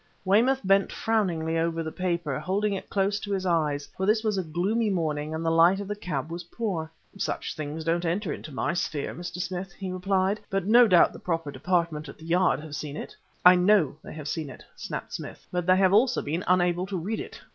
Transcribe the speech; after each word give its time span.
Weymouth 0.25 0.61
bent 0.65 0.91
frowningly 0.91 1.59
over 1.59 1.83
the 1.83 1.91
paper, 1.91 2.39
holding 2.39 2.73
it 2.73 2.89
close 2.89 3.19
to 3.19 3.31
his 3.33 3.45
eyes, 3.45 3.87
for 3.95 4.07
this 4.07 4.23
was 4.23 4.35
a 4.35 4.41
gloomy 4.43 4.89
morning 4.89 5.31
and 5.31 5.45
the 5.45 5.51
light 5.51 5.79
in 5.79 5.85
the 5.87 5.95
cab 5.95 6.31
was 6.31 6.45
poor. 6.45 6.91
"Such 7.19 7.53
things 7.55 7.83
don't 7.83 8.03
enter 8.03 8.33
into 8.33 8.51
my 8.51 8.73
sphere, 8.73 9.13
Mr. 9.13 9.37
Smith," 9.39 9.73
he 9.73 9.91
replied, 9.91 10.39
"but 10.49 10.65
no 10.65 10.87
doubt 10.87 11.13
the 11.13 11.19
proper 11.19 11.51
department 11.51 12.09
at 12.09 12.17
the 12.17 12.25
Yard 12.25 12.59
have 12.61 12.75
seen 12.75 12.97
it." 12.97 13.15
"I 13.45 13.53
know 13.53 13.95
they 14.01 14.13
have 14.13 14.27
seen 14.27 14.49
it!" 14.49 14.65
snapped 14.75 15.13
Smith; 15.13 15.45
"but 15.51 15.67
they 15.67 15.77
have 15.77 15.93
also 15.93 16.23
been 16.23 16.43
unable 16.47 16.87
to 16.87 16.97
read 16.97 17.19
it!" 17.19 17.39